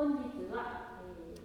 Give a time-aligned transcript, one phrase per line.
[0.00, 1.44] 本日は、えー、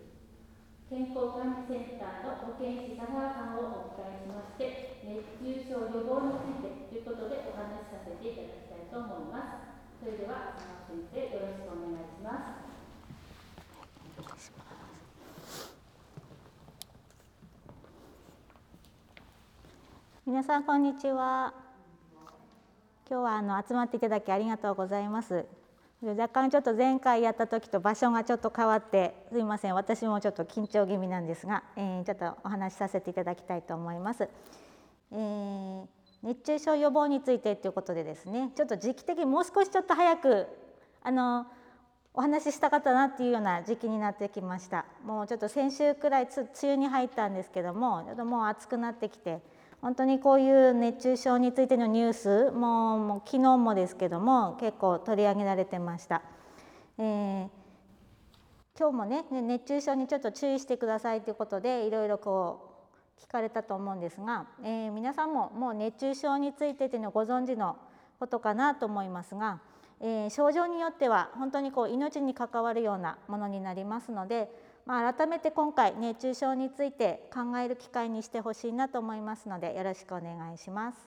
[0.87, 9.99] 健康管理センターの保健師佐川さんをお迎えしまして熱中症予防についてということでお話しさせていただきたいと思います。
[9.99, 12.63] それでは佐川先生よろしくお願いします。
[20.25, 21.53] 皆さんこんにちは。
[23.11, 25.43] 今日はあの集まっていただきありがとうございます。
[26.03, 29.75] 若干ちょっと前回やった時と場所がちょっと変わってすいません。
[29.75, 34.29] 私もちょっと緊張気味なんですが、えー、ちょっとお話しさせていただきたいと思います、
[35.11, 35.85] えー、
[36.21, 40.47] 熱中症予防についてということでですねちょっと時期的にもう少しちょっと早く
[41.01, 41.47] あの
[42.13, 44.85] お話ししたかったなっていうような時期になってきました。
[45.03, 49.41] もうちょっと先週くらい梅雨に入ったんですけどもちょっともう暑くなってきて
[49.85, 56.23] 本当にこういう熱中症についてのニュースももう昨日もですけども結構取り上げられてました。
[56.97, 57.47] えー、
[58.79, 62.79] 今日もね熱中症にちょっと注意してくださいということでいろいろこ
[63.19, 67.77] う聞かれたと思うんですが、えー、皆さんももう熱中症についてというのをご存知の
[68.19, 69.59] ことかなと思いますが、
[70.01, 74.49] えー、症状によっては本当にこう命に関わるようなものになりますので
[74.85, 80.97] まあ、改めて今回熱中症について考える機会にしてほしいなと思いますのでよろしくお願いします。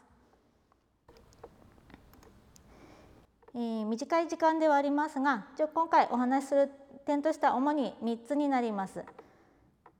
[3.54, 6.70] えー、短い時間ではありますが今回お話しする
[7.06, 9.04] 点としては主に3つになります。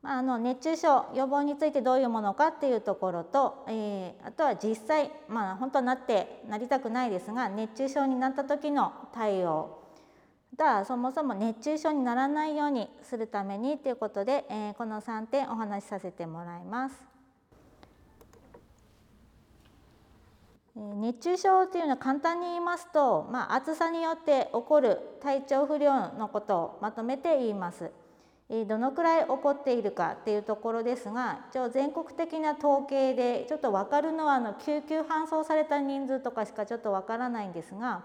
[0.02, 9.88] まあ、の熱中症予防についてどういうものかっていうところと、えー、あとは実際、まあ、本当はなってなりたくないですが熱中症になった時の対応
[10.56, 17.18] だそもそも熱中症にならないようにするためにということで、えー、この3点お話しさせてもらいます。
[20.74, 27.90] 熱中症というのは簡単に言いますと、まあ、暑さによって起こる体調不良のことをまとめて言います。
[28.66, 38.05] どのくらい起こっているかっていうところですが一応全国的な統計でちょっと分かるのはあの救急搬送された人数とかしかちょっと分からないんですが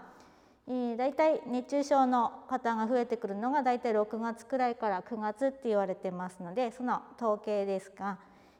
[0.68, 8.18] えだいたい熱中症の方が増えてくるのがだいたい6月くらいから9月って言われてますのでその統計ですが、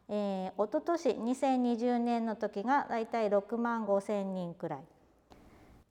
[0.09, 4.80] えー、一昨年2020年の時がだいたい6万5千人くらい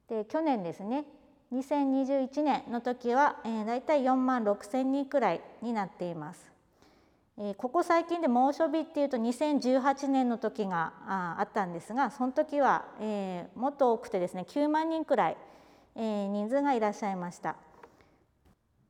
[0.09, 1.07] で去年ですね
[1.53, 6.53] 2021年の時は、えー、だいたい4万6千人くらいになっています。
[7.39, 15.37] えここ最近で猛暑日っていうと2018年の時がああったんですがその時は、えー、もっと多くてですね9万人くらい
[15.95, 17.57] え、人数がいらっしゃいました。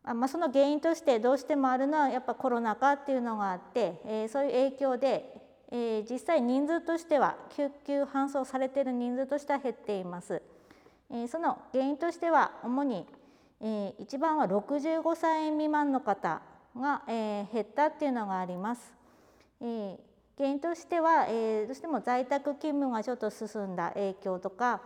[0.05, 10.43] まあ、その原因としてどうしてもあるのはやっぱコロナ禍っていうのがあって、え、そういう影響で、え、実際人数としては救急搬送されている人数としては減っています。
[11.11, 13.07] え、その原因としては主に、
[13.61, 16.43] え、一番は65歳未満の方
[16.77, 18.93] が、え、減ったっていうのがあります。
[19.61, 19.99] え、
[20.37, 24.83] 原因としては、え、どうしても在宅勤務がちょっと進んだ影響とか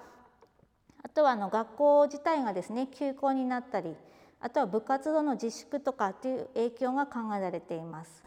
[1.03, 3.95] あとはあの学校自体がですね休校になったり
[4.41, 8.25] あとは部活動の自粛とかっていう影響が考えられています。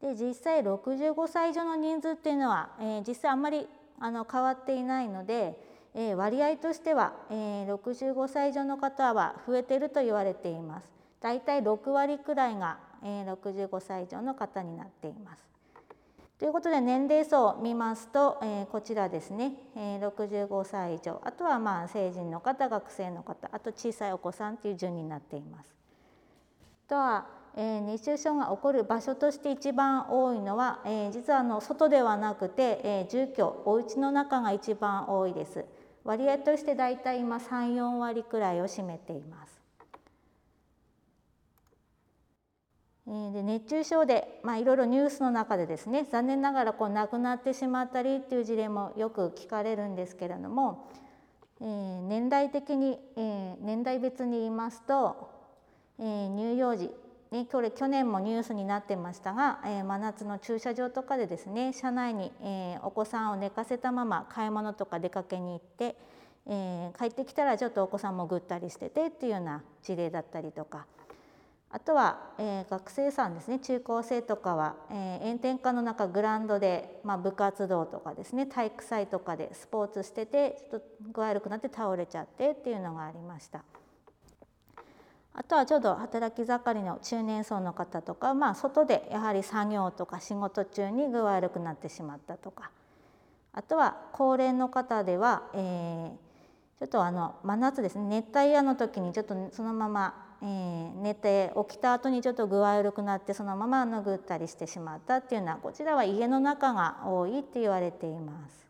[0.00, 3.66] で実際65歳以上の人数っていうのは、えー、実際あんまり
[3.98, 5.58] あの変わっていないので、
[5.94, 10.92] えー、割合としては、えー、65歳以上の方は増えていると言われています。
[11.20, 15.44] だいたい6割くらいが、えー、65歳以上の方になっています。
[16.38, 25.74] ということで年齢層を見ますと、えー、こちらですね、えー、65歳以上あとはまあ成人の方学生の方あと小さいお子さんという順になっています。
[26.88, 27.26] とは、
[27.56, 35.64] えー、熱中症が起こる場所として一番多いのは、えー、実はあの外ではなくて、えー、住居お家の中が一番多いです。
[36.04, 39.57] 割合としてだいたい今34割くらいを占めています。
[43.32, 50.90] で熱中症で、ま、いろいろニュースの中でですね残念ながらこう亡くなってしまったりっていう事例もよく聞かれるんですけれども、
[51.62, 55.30] えー、年代的に、えー、年代別に言いますと、
[55.98, 56.90] えー、乳幼児、
[57.30, 65.96] ね、これ去年もニュースになってましたが、え、真夏の駐車場とかでですね車内に、え、お子さんを寝かせたまま買い物とか出かけに行って、
[66.46, 70.84] え、帰ってきたらちょっとお子さんもぐったりしててっていうような事例だったりとか。
[71.70, 73.58] あとは、えー、学生さんですね。
[73.58, 78.46] 中高生とかは、えー、炎天下の中グラウンドで、まあ、部活動とかですね。
[78.46, 83.62] 体育祭とかでスポーツしててちょっと具合悪くなって倒れちゃってっていうのがありました。
[85.34, 92.70] あとはちょうど働き盛りの中年層の方とか、まあ、外でやはり作業とか仕事中に具合悪くなってしまったとか。
[93.52, 98.22] あとは高齢の方では、えー、ちょっとあの真夏ですね。
[98.22, 108.66] 熱帯夜の時にちょっとそのままえー、寝て起きた後にちょっと具合悪くなってそのまま拭ったりしてしまったっていうのはこちらは家の中が多いって言われています。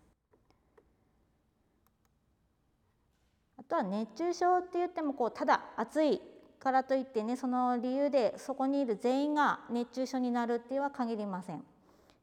[3.58, 6.22] あとは熱中症って言ってもこうただ暑い
[6.58, 11.62] からといってねその理由でそこにいる全員が熱中症になるっていうは限りません。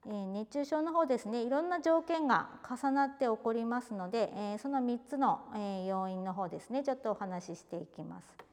[0.08, 8.46] えー、熱中症の方ですねいろんな条件が重なって起こりますので、えー、その3つの、えー、要因の方ですねちょっとお話ししていきます。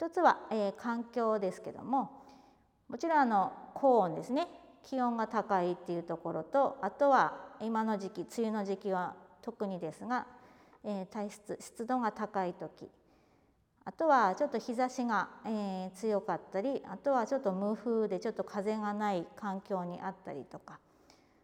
[0.00, 2.10] 一つは、え環境ですけども
[2.88, 4.48] もちろんあの高温ですね。
[4.82, 10.26] 気温が高いっていうところとあとは今の時期梅雨の時期は特にですが、
[10.84, 12.88] え体質湿度が高い時
[13.84, 20.78] あとはちょっと日差しが、えー、強かったりあとはちょっと無風でちょっと風がない環境にあったりとか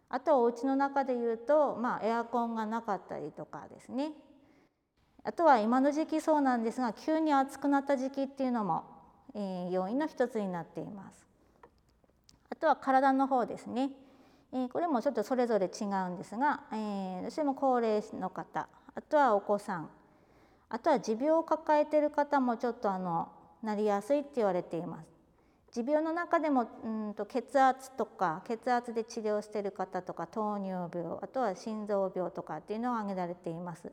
[0.09, 4.13] あとはお家の中でいうと、まあ、エアコンがなかったりとかですね。
[5.27, 8.85] あとは今の時期そうなんですが急に暑くなった時期っていうのも、
[9.35, 11.27] えー、要因の一つになっています。
[12.49, 13.91] あとは体の方ですね、
[14.53, 19.89] えー、これもちょっとそれぞれ違うんですが、えー、どうしても高齢の方あとはお子さん
[20.69, 23.29] あとは持病を抱えている方もちょっとあの
[23.65, 25.09] なりやすいって言われています。
[25.73, 33.91] 持病の中でもうんと血圧とか血圧で治療している方とか糖尿病あとは心臓病とかっていうのが挙げられています。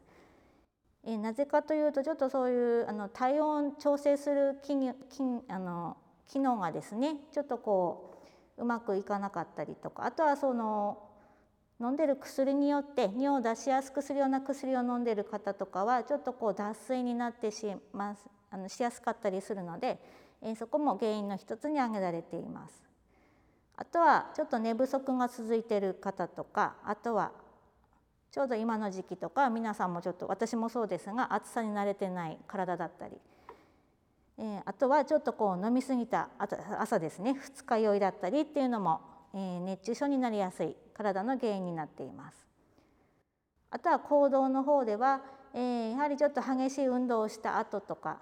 [1.06, 4.74] えなぜかというとちょっとそういうあの体温調整する機
[5.50, 5.98] あの
[6.28, 8.16] 機能がですねちょっとこ
[8.58, 10.98] ううまくいかなかったりとかあとはその
[11.82, 20.00] 飲んでる薬によって尿を出しやすくするような薬を飲んでる方とかはちょっとこう脱水になってしますあのしやすかったりするので、
[20.44, 22.84] え、そこも原因の一つに挙げられています。
[23.76, 27.32] あとはちょっと寝不足が続いている方とかあとは
[28.34, 33.16] ちょうど今の時期とか皆さんもちょっと私もそうですが暑さに慣れてない体だったり、
[34.38, 36.28] えー、あとはちょっとこう飲み過ぎた
[36.78, 42.38] 朝ですね二日酔いだったりっていうのもえー、熱中症になりやすい体の原因になっています。
[43.72, 45.22] あとは行動の方では、
[45.56, 48.20] えー、やはりちょっと激しい運動をした後とか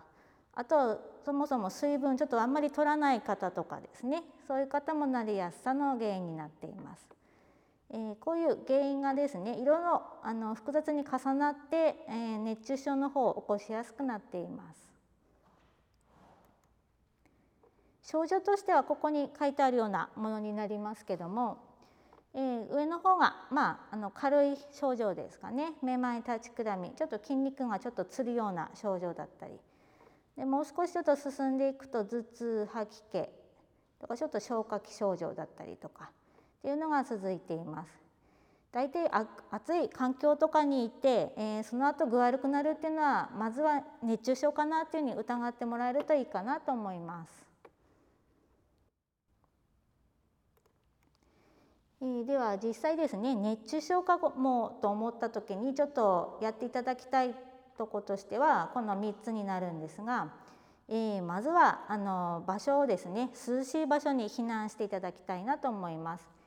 [0.55, 7.05] あとそもそも水分ちょっとあんまり取らない方とかですねそういう方もなりやすさの原因になっています。
[7.93, 14.91] え、こういう原因がですねいろいろあの複雑に重なって、え、熱中症の方を起こしやすくなっています。
[18.03, 21.59] 症状としてはここに書いてあるようなものになりますけども、
[22.33, 25.73] えー、上の方が、まあ、あの軽い症状ですかね。
[25.81, 29.59] めまい立ちくらみちょっと筋肉がちょっとつるような症状だったり。
[30.37, 33.29] でもう少しちょっと進んでいくと頭痛吐き気
[33.99, 36.11] とかちょっと消化器症状だったりとか。
[36.61, 38.01] っていうのが続いています。
[38.71, 39.09] 大体
[39.51, 47.51] 暑い環境とかにいて、えー、その後具悪くなるっていうのはまずは熱中症かなっていうふうに疑ってもらえるといいかなと思います。
[52.03, 57.35] えでは実際ですね熱中症かもと思った時にちょっとやっていただきたい
[57.77, 60.33] とことしてはこの3つになるんですが、
[60.87, 66.40] えー、まずはあの場所をですね涼しい場所に避難していただきたいなと思います。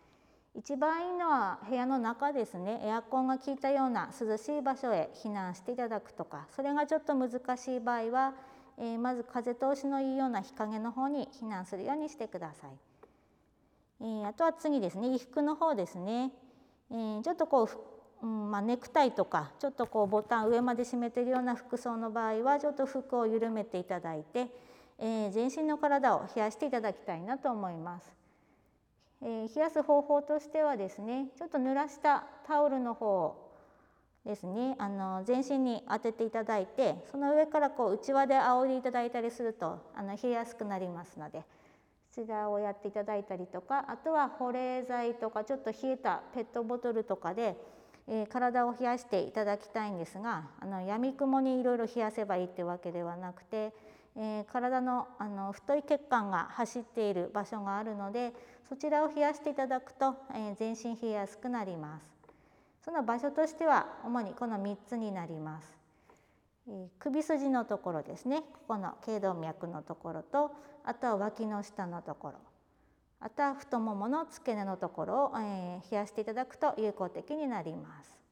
[0.56, 8.34] 一番いいのは部屋の中ですねエアコンが効いたような涼しい場所へ避難していただくとかそれがちょっと難しい場合は、
[8.78, 12.70] えー、まず風通しのいいような日陰の方に避難するようにしてください。
[14.00, 16.30] えー、あとは次ですね衣服の方ですね、
[16.90, 17.68] えー、ちょっとこ
[18.22, 24.48] う、うんまあ、ネクタイとかちょっとこうボタン上まで締めてるような服装の場合はちょっと服を緩めていただいて、
[24.98, 28.23] え、全身の体を冷やしていただきたいなと思います。
[29.26, 33.34] えー、冷やす方法としてはですねちょっと濡らしたタオルの方
[34.26, 41.42] ですねあの全身に当てていただいてその上からこう内輪で仰いでいただいたりするとあの冷えやすくなりますので
[42.14, 47.56] そちらをやっていただいたりとかあとは保冷剤とかちょっと冷えたペットボトルとかで、
[48.06, 53.72] えー、体を冷やしていただきたいんですがあのやみくもにいろいろ冷やせばいいってわけではなくて、
[54.16, 58.32] えー、体のあの太い血管が走っている場所があるので
[58.68, 62.14] そちらを冷やしていただくと、えー、全身冷えやすくなります。
[62.84, 65.84] その場所としては主にこの3つになります。
[66.68, 70.50] え首筋のところですねここの頸動脈のところと
[70.84, 72.34] あとは脇の下のところ
[73.20, 78.23] あとは太ももの付け根のところを、えー、冷やしていただくと有効的になります。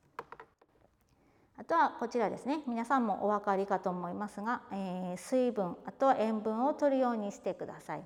[1.58, 8.02] あとはこちらですね皆さんもお分かりかと思いますが、えー、水分あとは塩分を取るようにしてください。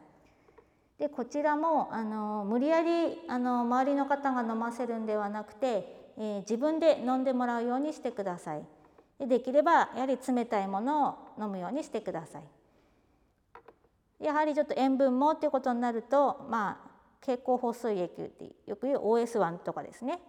[0.99, 8.65] でこちらもあの無理やりあの周りの方が飲ませるんではなくて、えー、自分で飲んでもらうようにしてください。
[9.19, 12.43] でできればやはり冷たいものを飲むようにしてください。
[14.25, 16.87] やはりちょっと塩分もっていうことになるとまあ
[17.21, 20.21] 経口補水液ってよく言う OS1 とかですね、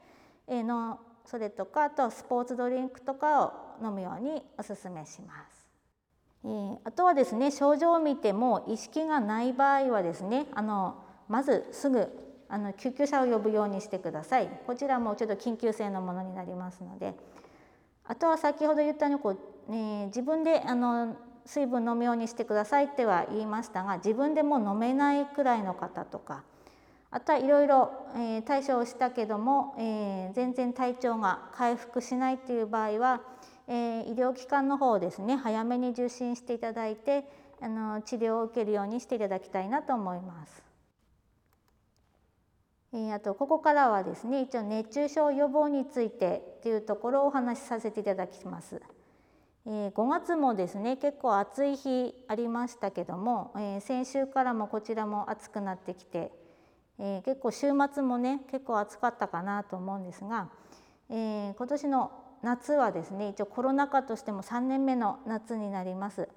[0.48, 3.53] えのそれとかあとスポーツドリンクとかを
[3.84, 5.67] 飲むようにおすすめします。
[6.43, 10.96] えー、あとはですね症状を見ても意識がない場合はですねあの
[11.27, 12.07] まずすぐ
[12.50, 14.50] あの救急車を呼ぶようにしてください。
[14.65, 17.13] こちらもちょっと緊急性のものになりますので。
[18.10, 19.36] あとは先ほど言ったようにこ
[19.67, 26.43] う、ね、自分であの水分飲むようにしてくださいっては言いましたが自分でも飲めないくらいの方とか
[27.10, 27.92] あとはいろいろ
[28.46, 33.22] 対処をしたけども、えー、全然体調が回復しないっていう場合は、
[33.68, 37.24] えー、医療機関の方をですね早めに受診していただいて
[37.62, 40.64] あの治療を受けるようにしていただきたいなと思います。
[42.94, 48.82] えあとここからはですね一応熱中症予防についてっていうところをお話しさせていただきます。
[49.66, 56.32] え5月もですね結構暑い日ありましたけども、え先週からもこちらも暑くなってきて、
[57.00, 60.50] え結構週末もね結構暑かったかなと思うんですが、
[61.10, 62.12] え今年の
[62.44, 66.30] 夏はですね一応コロナ禍としても3年目の夏になります。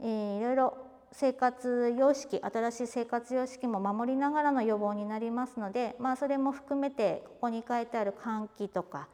[0.00, 9.08] えー、いろいろ生活様式新しい生活様式も守りながらの予防になりますので、まあ、それも含めてここに書いてある換気とか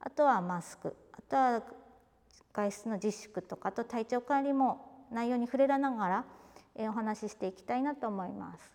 [0.00, 1.62] あとはマスクあとは
[2.52, 6.24] 外出の自粛とかあと体調管理も内容に触れらながら、
[6.88, 8.72] お話ししていきたいなと思います。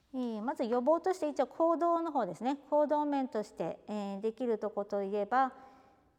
[0.00, 0.01] えー、
[0.44, 3.78] まず予防として一応行動の方ですね行動面として、
[4.22, 5.52] できるとこといえば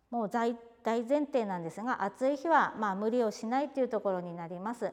[0.09, 4.91] もう大前提なんですが暑い日はま無理をしないというところになります。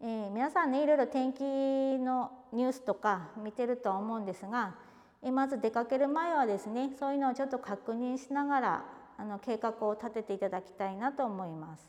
[0.00, 4.74] えー、皆さんねいろいろ天気のニュースとか見てるとは思うんですが、
[5.22, 8.84] え、まず出かける前はですねそういうのをちょっと確認しながら
[9.16, 11.88] あの計画を立てていただきたいなと思います。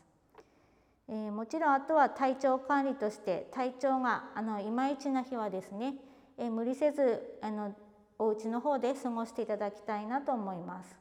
[1.08, 5.94] えー、もちろんあとは体調管理として体調があのいまいちな日はですね、
[6.38, 7.74] え無理せずあの
[8.18, 10.96] お家の方で過ごしていただきたいなと思います。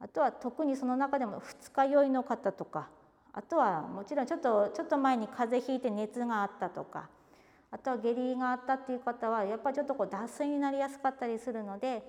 [0.00, 2.88] あとは特にその中でも二日酔いの方とか
[3.32, 7.08] あとはもちろんちょっとちょっと前に風邪ひいて熱があったとか
[7.70, 12.02] あとは下痢があったっていう方はやっぱりちょっとこう脱水になりやすかったりするので、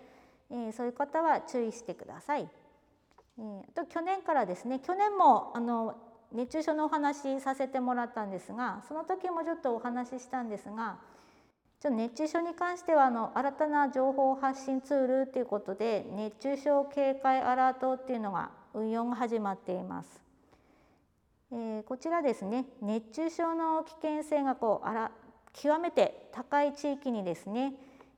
[0.52, 2.50] えー、そういう方は注意してください。
[3.40, 5.96] えー、あと去年からですね去年もあの
[6.32, 10.98] 熱中症のお話させてもらったんですがその時もちょっとお話ししたんですが
[11.86, 20.20] ちょ熱中症に関してはあの新たな情報発信ツールということで熱中症警戒アラートっていうのが運用が始まっています。
[21.52, 25.12] えー、こちらですね熱中症の危険性がこうあら
[25.54, 27.76] 極めて高い地域にですね、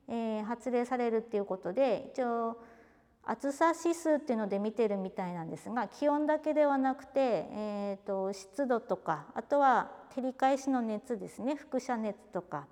[0.07, 2.57] えー、発令されるっていうことで一応
[3.25, 7.09] 暑さ指数っていうので見てるみたいなんですが気温だけではなくて、
[7.51, 12.65] えーと湿度とかあとは照り返しの熱ですね輻射熱とか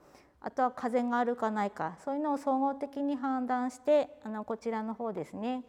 [0.45, 5.63] あとは風があるかないかそういうのを総合的に判断してあのこちらの方ですね、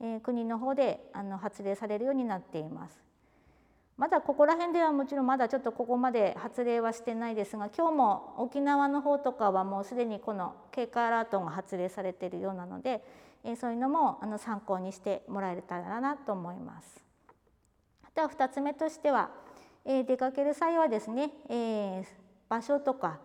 [0.00, 2.98] えー、国の方であの発令されるようになっています。
[3.98, 13.04] まだここら辺ではもちろんまだちょっとここまで発令はしてないですが今日も沖縄の方とかはもうすでにこの警戒アラートが発令されているようなので、
[13.44, 17.04] えー、そういうのもあの参考にしてもらえたらなと思います。
[18.02, 19.30] あとは2つ目としては、
[19.84, 22.04] えー、出かける際はですね、えー、
[22.48, 23.18] 場所とか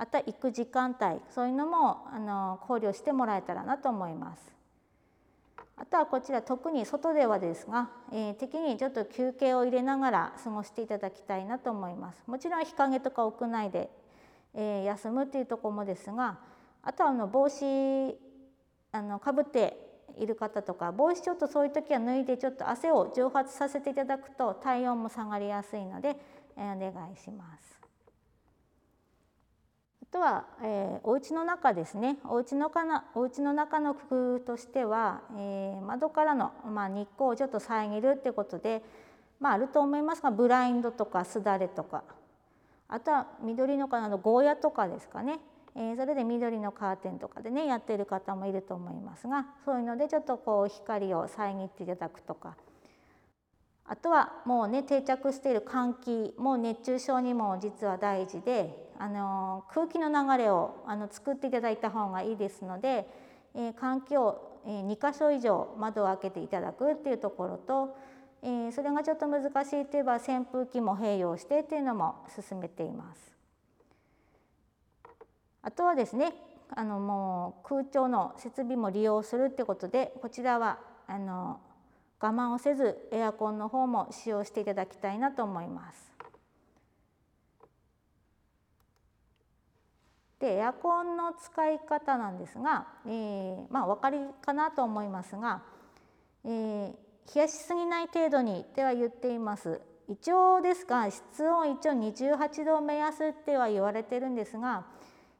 [0.00, 4.42] あとは行く時間帯そういうのもあの考慮してもらえたらなと思います。
[5.76, 12.22] あとはこちら特に外ではですが、えー、適にちょっと休憩を入れながら過ごしていただきたいなと思います。
[12.26, 13.90] もちろん日陰とか屋内で、
[14.54, 16.38] えー、休むっていうところもですが
[16.82, 18.18] あとはあの帽子
[18.92, 19.76] あのかぶって
[20.16, 26.16] いる方とか帽子ちょっとそういう時は脱いでちょっと汗を蒸発させていただくと体温も下がりやすいので、
[26.56, 27.79] えー、お願いします。
[30.12, 32.18] とは、えー、お家の中ですね。
[32.24, 38.82] お家のかなお家の中の工夫としては、えー、窓からの、まあ、日光をちょっと遮るってことで、
[39.38, 42.02] まあ、あると思いますがブラインドとかすだれとか。
[42.88, 45.38] あとは緑のかなのゴーヤとかですかね、
[45.76, 52.56] えー、それで緑のカーテンとかでねやってる方もいると思いますがそういうのでちょっとこう光を遮っていただくとか。
[53.84, 63.08] あとはもうね定着している換気も熱中症にも実は大事であの空気の流れをあの作っていただいた方がいいですので、
[63.54, 67.96] えー、換気を、えー、2箇所以上窓を開けていただくっていうところと、
[68.42, 73.34] えー、それがちょっと難しいといえば扇風機も併用してっていうのも進めています。
[75.62, 76.34] あとはですね
[76.68, 81.58] あのもう空調の設備も利用するってことでこちらはあの
[82.20, 86.09] 我慢をせずエアコンの方も使用していただきたいなと思います。
[90.40, 95.62] でエアコンの使い方なんですが、えー、まあお分かりかなと思いますが、
[96.44, 99.82] えー、冷やしすぎない程度にっては言っています。
[100.08, 104.86] 一応ですが室温一応28度目安っては言われてるんですが、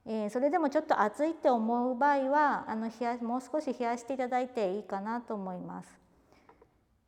[0.06, 5.88] えー、それでもちょっと暑いって思う場合はあの冷やもう少し冷やしていただいていいかなと思います。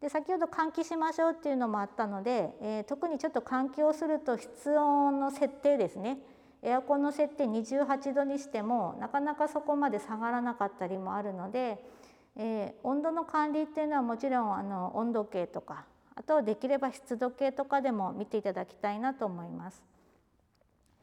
[0.01, 6.19] で先ほど換気しましょうっていうのもあったので、えー、特にちょっと換気をすると室温の設定ですね
[6.63, 11.85] エアコンの設定28度にしてもなかなかそこまで下がらなかったりもあるので、
[12.37, 19.83] えー、温度の管理っていうのはもちろんあの温度計とかあとはできれば湿度計とかでも見ていただきたいなと思います。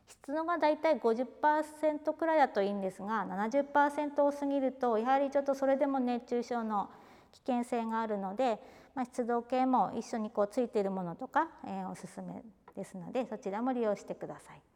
[0.08, 6.90] 湿度がだいたい50%くらいだといいんですが70%を過ぎるとやはりちょっとそれでも熱中症の
[7.32, 8.60] 危険性があるので、
[8.96, 12.44] まあ、湿度計も一緒にこうついているものとか、えー、おすすめ
[12.76, 14.69] ですのでそちらも利用してください。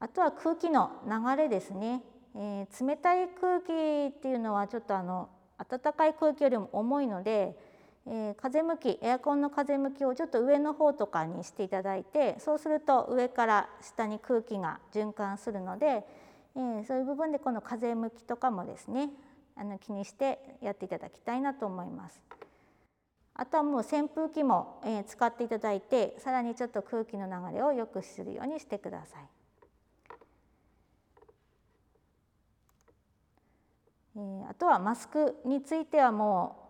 [0.00, 2.02] あとは空気の流れですね、
[2.36, 5.28] えー、冷たい空気っていうのはちょっとあの
[5.68, 7.58] 暖かい空気よりも重いので、
[8.06, 16.04] えー、風向きエアコンの風向きをちょっと上の方とかにしていただいてそうすると上から下に空気が循環するので、
[16.54, 19.10] えー、そういう部分でこの風向きとかもですね
[19.56, 22.22] あの気にしてやっていただきたいなと思います。
[23.34, 29.37] あとはもう扇風機も、え使っていただいてさらにちょっと空気の流れを良くするようにしてください。
[34.18, 36.68] えあとはマスクについてはもう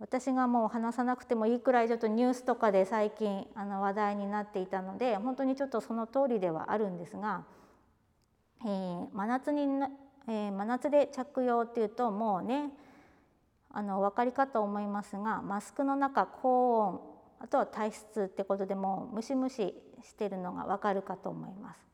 [0.00, 7.44] 私がもう話さなくてもいいくらいちょっとニュースとかで最近あの話題になっていたので本当にちょっとその通りではあるんですが、
[8.64, 9.62] えー、真夏に、
[10.26, 12.70] えー、真夏で着用っていうともうね
[13.70, 17.00] あのお分かりかと思いますがマスクの中高温
[17.40, 21.93] あとは体質ってことでもうムシムシしてるのが分かるかと思います。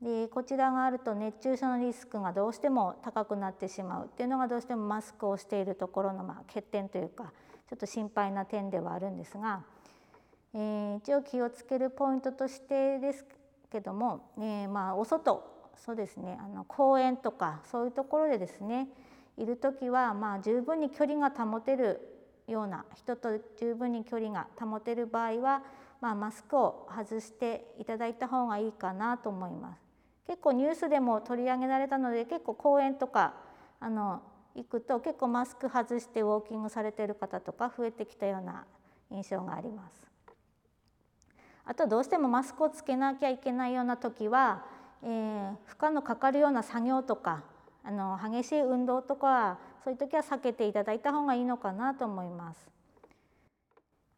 [0.00, 7.32] でこちらがあると熱中症のリスクがどうしても高くなってしまうっていうのがどうしてもマスクをしているところのま欠点というか
[7.68, 9.62] ちょっと心配な点ではあるんですが、
[10.54, 13.24] えー、一応気をつけるポイントとしてです
[13.72, 15.42] けども、えー、まあお外
[15.76, 18.88] そうですねあの公園とかそういうところでですね
[19.38, 22.00] いる時はまあ十分に距離が保てる
[22.46, 25.62] ような人と十分に距離が保てる場合は、
[26.00, 29.85] まあ、マスクを外していただいた方がいいかなと思います。
[30.26, 33.34] 結構ニュースでも取り上げられたので結構公園とか
[33.80, 34.22] あの
[34.54, 38.64] 行くと結構マスク外してウォーキングされている方とか増えてきたような
[39.10, 40.06] 印象があります。
[41.64, 44.64] あとどうしてもマスクをつけなきゃいけないような時は、
[45.02, 47.42] えー、負荷のかかるような作業とか
[47.82, 52.76] あの激しい運動とかそういう時は避けていただいた方がいいのかなと思います。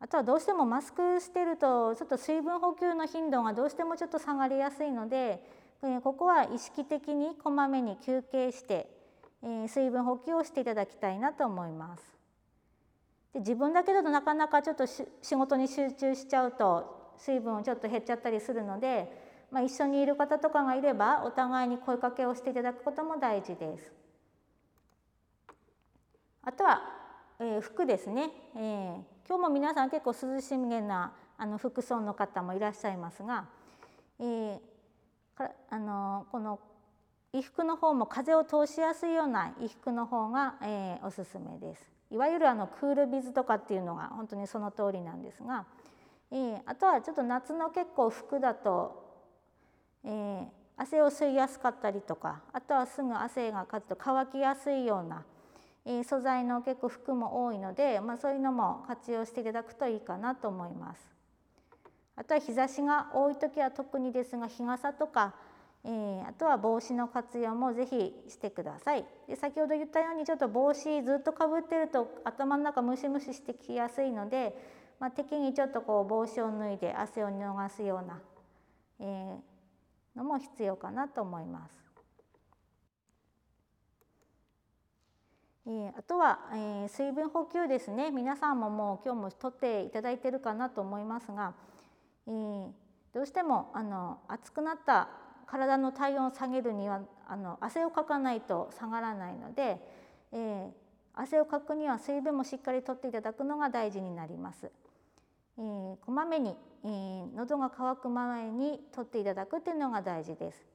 [0.00, 5.42] あとはどうしてもマスクしてるとちょっと水分補給の頻度がどうしてもちょっと下がりやすいので
[6.02, 8.90] ここは意識的にこまめに休憩して、
[9.68, 12.18] 水分補給をしていただきたいなと思います。
[13.32, 19.10] で自分だけだとなかなかちょっと仕事に集中しちゃうと水分をちょっと減っちゃったりするので、
[19.50, 23.92] まあ、一緒にいる方とかがいればお互いに声かけをしていただくことも大事です。
[26.42, 26.80] あとは、
[27.40, 28.94] えー、服ですね、えー、
[29.28, 33.46] 今日も皆さん結構涼しげなあの服装の方もいらっしゃいますが、
[34.18, 34.58] えー、
[35.70, 36.58] あのこの
[37.32, 41.98] 衣服の方も風を通しやすいような衣服の方が、えー、おすすめです。
[42.10, 45.66] いわゆるあのクールビズとかっていうのが本当にその通りなんですが、
[46.30, 49.04] えー、あとはちょっと夏の結構服だと、
[50.04, 50.46] えー、
[50.76, 55.24] 汗を吸いやすかったりとかあとはすぐ汗がかつと乾きやすいような、
[55.84, 61.17] えー、素材の結構服も多いので、まあ、そういうのも活用していただくといいかなと思います。
[62.18, 65.34] あとは日差しが多い時は特にですが日傘とか、
[65.84, 74.52] えー、あとは帽子の活用もぜひしてくださいで先ほど言ったようにちょっと帽子ずっとかぶってると頭の中ムシムシしてきやすいので、
[74.98, 78.20] まあ、適宜ちょっとこう帽子を脱いで汗を逃すような、
[78.98, 81.78] えー、のも必要かなと思います。
[85.70, 91.52] え、あとは、えー、水分補給ですね皆さんももう今日もとっていただいてるかなと思いますが
[92.28, 92.70] えー、
[93.14, 95.08] どうしてもあの熱くなった
[95.46, 99.80] 体の体温を下げるにはあの汗をかかないと下がらないので、
[100.32, 100.70] えー、
[101.14, 104.70] 汗をかくには水分もしっかりとっていただくのが大事になります。
[105.56, 110.66] えー、こまめに、えー、喉が渇く前にとっていただくっていうのが大事です。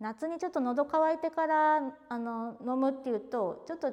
[0.00, 3.92] 夏にちょっと喉乾いてからあの飲むっていうとちょっと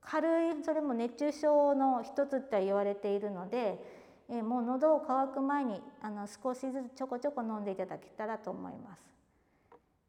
[0.00, 3.78] 軽いそれも熱中症の一つって言われているので、
[4.28, 9.02] えもう喉を渇く前にあの少しずつちょこちょこ飲んでいただけたらと思います。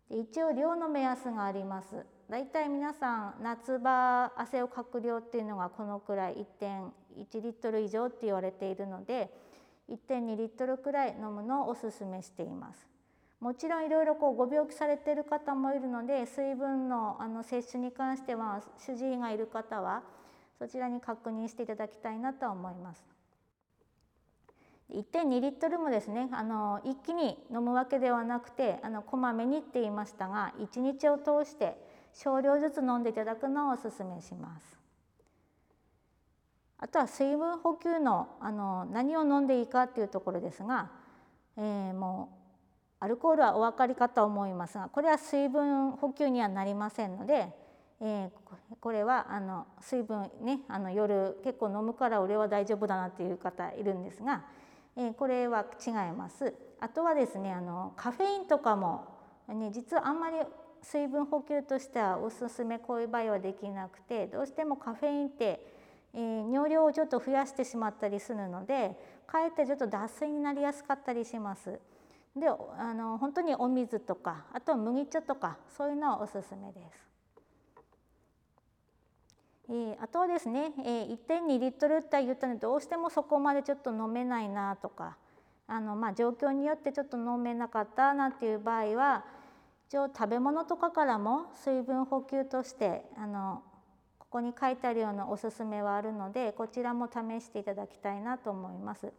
[0.10, 2.06] で一応量の目安があります。
[2.30, 9.32] だいたい皆さん夏場汗をかく量っていうのがこのくらい1.1リットル以上って言われているので
[9.90, 12.88] 1.2リットルくらい飲むのをおすすめしています。
[13.40, 20.02] もちろんいろいろこうご病気されている方もいるので水分のあの摂取に関しては主治医がいる方は
[20.58, 23.17] そちらに確認していただきたいなと思います。
[24.93, 31.78] 1.2リットルもですねあの一気に飲むわけではなくてあのこまめにって言いましたが1日を通して
[32.13, 34.78] 少量ずつ飲んでいただくのをおすすめします。
[36.80, 40.91] あとは水分補給のあの何を飲んでいいかっていうところですが、
[41.58, 42.30] えー、も
[43.02, 47.50] うアルコールはお分かりかと思いますがこれは水分補給にはなりませんので、
[48.00, 48.30] えー、
[48.80, 54.45] これはあの水分ねあの夜結構飲むから俺は大丈夫だなっていう方いるんですが、
[54.98, 56.54] え、これは違います。
[56.80, 59.06] あとはですねあのカフェインとかも、
[59.48, 60.38] ね、実はあんまり
[60.82, 65.66] 水分補給としてはおすすめこういう場合はできなくてどうしてもカフェインって、
[66.14, 68.92] えー、尿量をちょっと増やしてしまったりするので
[69.26, 71.80] かえってちょっと脱水になりやすかったりします。
[72.36, 77.07] であの本当にお水とかあとは麦茶とかそういうのはおすすめです。
[79.70, 85.18] えー、あとはですね、えー、1.2リットルって言ったのでどうしてもそこまでちょっと飲めないなとか
[85.68, 89.26] あの、まあ、状況によってちょっと飲めなかったなっていう場合は
[89.90, 93.62] 一応食べ物とかからも水分補給としてあの
[94.20, 99.14] ここに書いてあるようなおすすめはあるのでこちらも試していただきたいなと思います。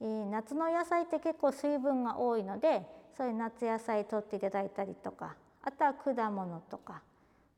[0.00, 2.82] えー、夏の野菜って結構水分が多いので
[3.16, 7.02] そういう夏野菜取っていただいたりとかあとは果物とか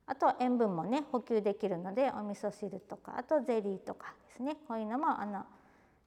[0.07, 5.45] あとは塩分もね補給できるのでお味噌汁とかあとゼリーとかですねこういうのもあの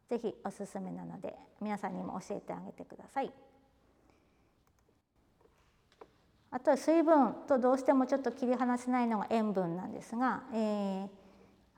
[0.08, 3.30] ぜひおすすめなので皆さんにも教えてあげてください。
[6.52, 11.08] あとは水分とどうしてもちょっと切り離せないのが塩分なんですが、えー、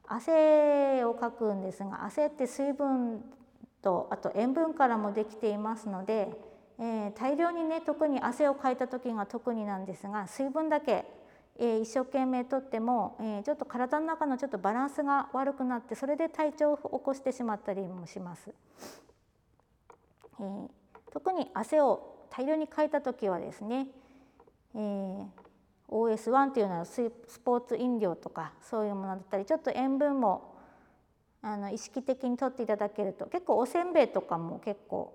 [0.07, 3.23] 汗をかくんですが汗って水分
[3.83, 6.31] とあと塩分からもできていますので、
[6.79, 11.05] えー、大量にね特に汗をかいた時が特になんですが水分だけ、
[11.65, 18.51] えー、一生懸命とっても、えー、ちょっと体の中のちょっとバランスが悪くなってそれで体調を起こしてしまったりもします。
[20.41, 20.69] えー、
[21.13, 23.87] 特に汗を大量にかいた時はですね、
[24.75, 25.25] えー、
[25.89, 27.13] OS1 というのはス
[27.45, 30.57] ポーツ飲料とかそういうものだったりちょっと塩分も
[31.43, 35.15] あの意識的にとっていただけると結構おせんべいとかも結構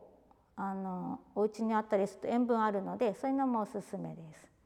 [0.55, 4.56] あのお家にあったりすると塩分あるのでそういうのもおすすめです。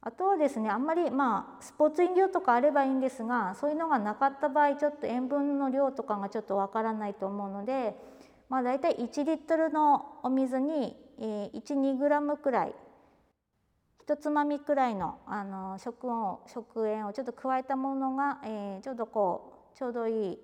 [0.00, 7.96] あとはですねあんまりまあスポーツ飲料とかあればいいんですがそういうのがなかった場合ちょっと塩分の量とかがちょっとわからないと思うので、
[8.48, 12.74] まあ、大体1リットルのお水に、12グラムくらい
[14.00, 20.38] 一つまみくらいのあの食を食塩をちょっと加えたものが、えー、ちょうどこうちょうどいい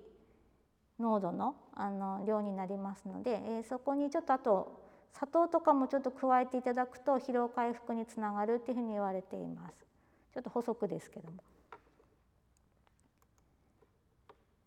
[0.99, 4.84] 濃度のあの量になりますので、えー、そこにちょっとあと
[5.17, 9.85] 砂糖とかもちょっと加えていただくと疲労回復につながるっていうふうに言われています。
[10.33, 11.37] ちょっと補足ですけども。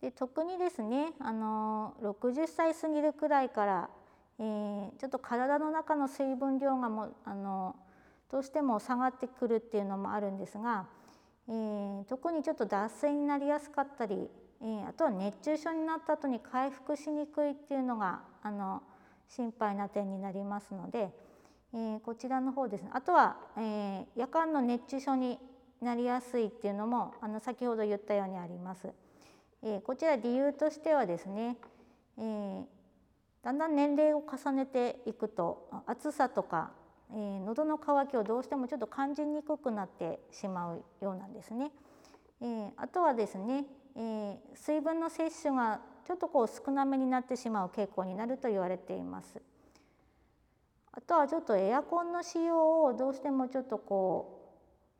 [0.01, 3.89] で特にですねあの60歳過ぎるくらいから、
[4.39, 7.75] えー、ちょっと体の中の水分量がもあの
[8.31, 10.87] どうしても下がってくるっていうのもあるんですが、
[11.49, 14.29] えー、特にちょっと脱水になりやすかったり
[14.61, 18.81] えー、あとは熱中症になった後に回復しにくいっていうのがあの
[19.29, 21.11] 心配な点になりますので、
[21.73, 25.39] えー、こちらの方ですねあとは、えー、夜間の熱中症に
[25.81, 28.89] なりやすいっていうのもあの先ほど言ったようにあります。
[29.61, 31.57] えー、こちら理由としてはですね、
[32.17, 32.65] えー、
[33.43, 36.71] だんだん年齢を重ねていくと暑さとか、
[37.11, 41.71] えー、喉の渇きをどうしてもちょっと感じにくくなってしまうようなんですね。
[42.41, 43.65] えー、あとはですね、
[43.95, 49.39] えー、水分の摂取がちょっとこう少なめになってしまう傾向になると言われています。
[50.91, 54.41] あとはちょっとエアコンの使用をどうしてもちょっとこ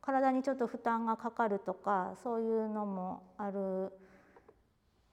[0.00, 3.90] 体にちょっと負担がかかるとかそういうのもある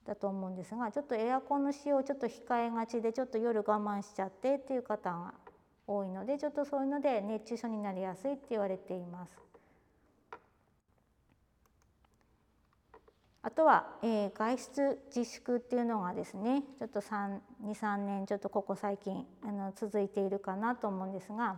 [0.05, 5.33] だと思うんですがちょっとエアコンの使用をちょっと控えがちでちょっと夜我慢しちゃってっていう方が
[5.87, 9.46] 多いのでちょっとそういうので熱中症になりやすいって言われています。
[13.47, 21.55] あとは、えー、外出自粛っていうのがですねちょっと23年ちょっとここ最近あの続いているかなと思うんですが、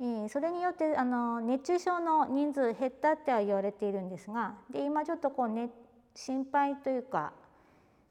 [0.00, 5.70] えー、それによってあの熱中症の人数減ったっては言われているんですがで今ちょっとこう、ね、
[6.14, 7.32] 心配というか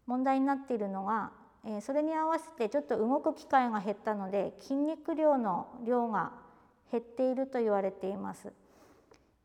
[0.06, 1.32] 問題になっているのが、
[1.65, 6.32] えそれに合わせてちょっと動く機会が減ったので筋肉量の量が
[6.91, 8.51] 減っていると言われています。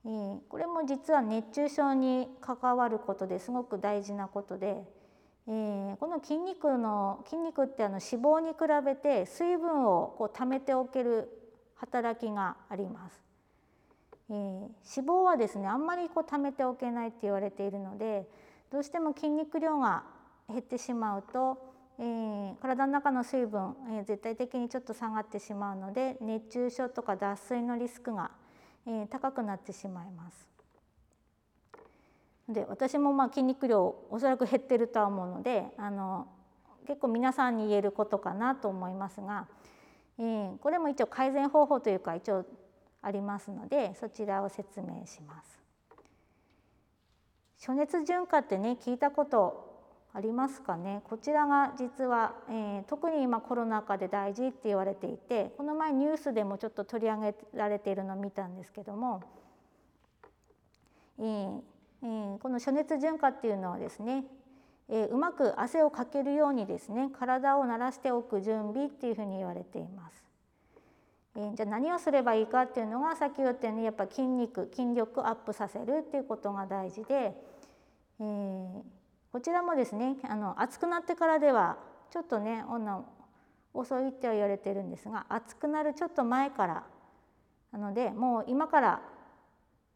[0.04, 4.82] えー、これも実は熱中症に関わることですごく大事なことで、
[5.46, 11.28] えー、この筋肉の筋肉ってあの脂肪に比べて水分をこう溜めておける
[11.76, 13.22] 働きがあります。
[14.30, 14.72] えー、脂
[15.08, 18.26] 肪はですねあんまりこう溜めておけないって言われているので
[18.70, 20.04] どうしても筋肉量が
[20.48, 21.58] 減ってしまうと、
[21.98, 28.30] えー、体の中の水分、えー、絶対的にちょっと下がってしまうので熱中症とか脱水のリスクが、
[28.86, 30.48] えー、高くなってしまいます。
[32.48, 36.26] で私もまあ筋肉量おそらく減ってるとは思うのであの
[36.86, 39.46] 結構皆さんに言えることかなと思いますが、
[40.18, 42.44] えー、これも一応改善方法というか一応
[43.00, 45.62] ありますのでそちらを説明します。
[47.58, 49.71] 暑熱順化ってね聞いたこと
[50.14, 59.22] ありますかねこちらが実は、えー、特に今コロナ禍で大事って言われていてこの前ニュースでもちょっと取り上げられているのを見たんですけども、
[61.18, 61.60] えー
[62.02, 64.24] えー、この暑熱順化っていうのはですね、
[64.90, 70.22] えー、うまく汗をかけるようにですね体を慣らしておく準備っていうふうに言われています。
[71.34, 77.34] え、じゃあ何をすればいいかっていうのがさっき言ったようにやっぱ筋肉筋力アップさせるっていうことが大事で、
[78.20, 78.82] えー、
[79.32, 81.78] こちらもですねあの暑くなってからでは
[82.10, 83.02] ちょっとね女
[83.72, 86.84] 遅いっては言われてるんですが暑くなるちょっと前から
[87.72, 89.00] なのでもう今から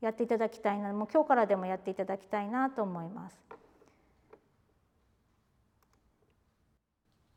[0.00, 3.36] やっていただきたいなもう今日からでもやっていただきたいなと思います。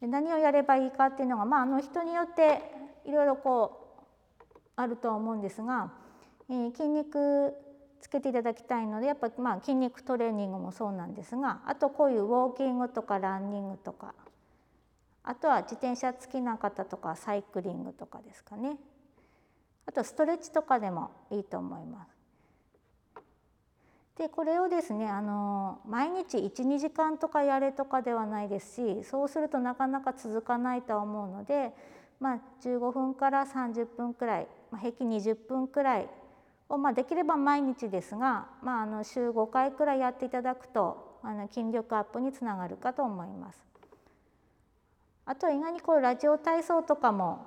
[0.02, 2.62] 何をやればいいかっていうのが、まあ、あの人によって
[3.04, 5.92] いろいろこうあるとは思うんですが、
[6.50, 7.54] えー、筋肉
[8.02, 14.14] つけていただきたいのでやっぱまあ筋肉トレーニングもそうなんですがあとこういうウォーキングとかランニングとか
[15.24, 18.78] あとは自転車好きな方とかサイクリングとかですかね
[19.86, 22.20] あとストレッチとかでもいいと思います。
[24.20, 31.72] でこれをですねあの毎日12時間とかやれとかではないですしそうするとなかなか続かないとは思うので、
[32.20, 36.10] まあ、15分から30分くらい、まあ、平均20分くらい
[36.70, 43.60] を、まあ、できれば毎日ですが、まあ、あの週5回くらいやっていただくとあの筋力アップにつながるかと思います。
[45.26, 47.46] あと意外にこうラジオ体操とかも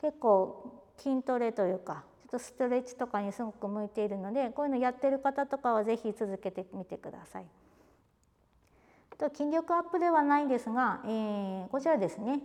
[0.00, 7.46] 結構筋トレというかちょっとストレッチとかにすごく向いているのでこういうのやってる方とかは是非続けてみてください。
[9.18, 12.40] と筋力アップではないんですが、えー、こちらですね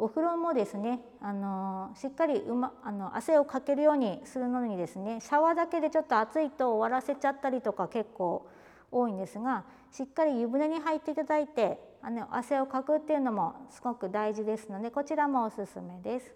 [0.00, 8.48] お風呂もですねあのしっかりう、ま、あの汗をかけるようにするのにですねシャワーだけでちょっと暑いと終わらせちゃったりとか結構
[8.92, 16.32] 多いんですがしっかり湯船に入っていただいてあの汗をかくっていうのもすごく大事ですのでこちらもおすすめです。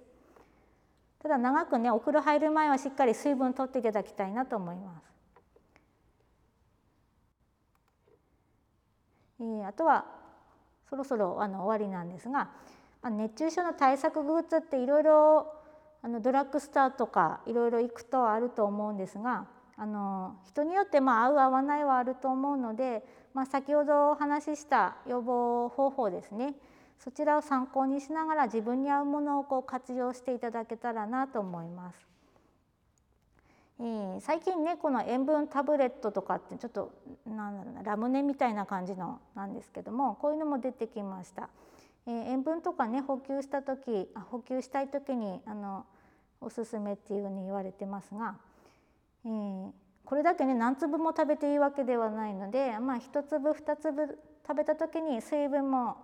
[1.23, 5.13] ただ長くねお風呂入る前はしっかり水分取っていただきたいなと思います。
[9.39, 10.05] えー、あとは
[10.91, 12.51] そろそろあの終わりなんですが
[13.03, 15.53] あ、熱中症の対策グッズっていろいろ
[16.03, 26.55] あのドラッグストアとかいろいろ行くとあると思うんですがあの人によってまあ合う合わないはあると思うので、まあ、先ほどお話しした予防方法ですね
[26.99, 32.07] そちらを参考にしながら自分に合うものをこう活用していただけたらなと思います。
[33.81, 36.93] えー、最近ねこの塩分タブレットとかってちょっと
[37.27, 41.49] なんだろうなラムネみたいな感じのなんですけどもこういうのも出てきました。
[42.07, 45.87] えー、塩分とかね補給した時あ補給したい時にあの
[46.41, 48.37] おすすめっていうふうに言われてますが、
[49.25, 49.71] えー、
[50.05, 55.97] これだけね何粒も食べていいわけではないので、まあ、1粒2粒食べた時に水分も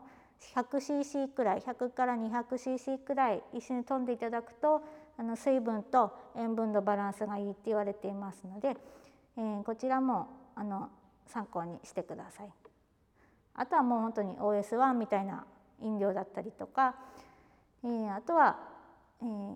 [0.54, 4.82] 100cc くらい100から 200cc くらい一緒に飛んでいただくと
[5.18, 8.76] あの水分と塩分のバランスがいいって言われていますので、
[9.36, 10.88] えー、こちらもあの
[11.26, 12.50] 参考にしてください。
[13.54, 15.44] あとはもう本当に OS1 みたいな
[15.82, 16.94] 飲料だったりとか、
[17.84, 18.58] えー、あとは、
[19.22, 19.54] えー、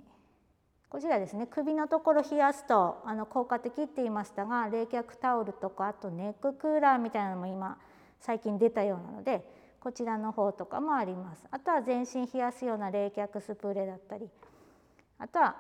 [0.89, 1.47] こちらですね。
[1.47, 7.79] 首のところ冷やすとあの効果的って言いましたが冷却タオルとかあとネッククーラーみたいなのも今
[8.21, 9.45] 最近出たようなので
[9.81, 11.45] こちらの方とかもあります。
[11.51, 14.29] あとは全身冷やすような冷却スプレーだったり。
[15.19, 15.57] あとは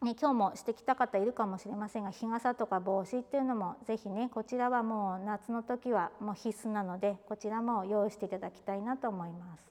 [0.00, 9.68] ね、今日もしてきた方いるかもしれませんが日傘とか帽子っていうのもぜひねこちらはもう夏の時はもう必須なのでこちらも用意していただきたいなと思います。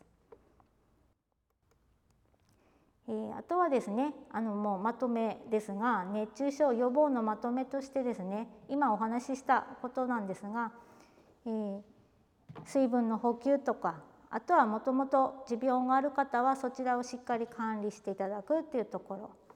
[3.09, 10.73] えー、あとはですねあのもうまとめですが熱中症予防のまとめとしてですね今お話ししたことなんですが、
[11.45, 11.81] ええー、
[12.65, 19.46] 水分の補給とかあとはもともと持病がある方はそちらをしっかり管理していただくっていうところ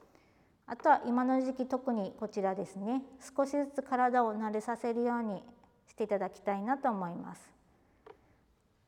[0.72, 3.02] あとは今の時期特にこちらですね。
[3.36, 5.42] 少しずつ体を慣れさせるように
[5.86, 7.50] していただきたいなと思います。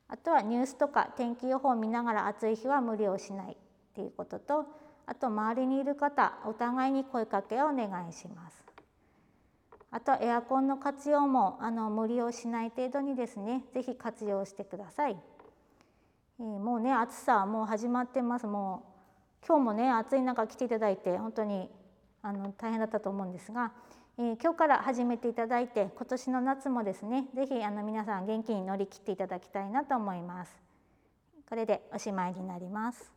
[0.09, 3.57] あとはニュースとか天気予報を見ながら暑い日は無理をしないっ
[3.95, 4.65] ていうことと
[5.05, 8.65] あと周りにいる方お互いに声かけをお願いします。
[9.91, 15.19] あとエアコンの活用もあの無理をしない程度にですね是非活用してください、
[16.41, 18.47] えー、もうね暑さはもう始まってます。
[18.47, 18.94] もう
[19.47, 21.69] 今日もね暑い中来ていただいて本当に
[22.23, 23.73] あの大変だったと思うんですが、
[24.19, 27.55] えー、今日から始めていただいて今年の夏もですね是非
[27.85, 30.53] 皆さん元気に乗り切っていただきたいなと思います。
[31.49, 33.13] これでおしまいになります。